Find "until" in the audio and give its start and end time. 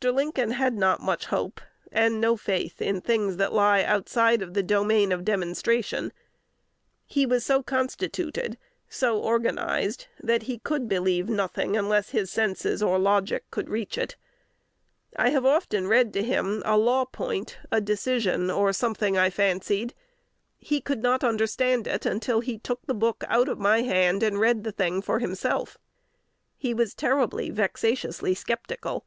22.06-22.38